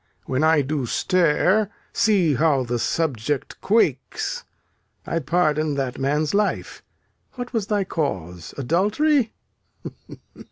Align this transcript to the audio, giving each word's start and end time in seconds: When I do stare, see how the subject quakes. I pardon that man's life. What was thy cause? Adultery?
When 0.25 0.43
I 0.43 0.63
do 0.63 0.87
stare, 0.87 1.69
see 1.93 2.33
how 2.33 2.63
the 2.63 2.79
subject 2.79 3.61
quakes. 3.61 4.43
I 5.05 5.19
pardon 5.19 5.75
that 5.75 5.99
man's 5.99 6.33
life. 6.33 6.81
What 7.33 7.53
was 7.53 7.67
thy 7.67 7.83
cause? 7.83 8.55
Adultery? 8.57 9.31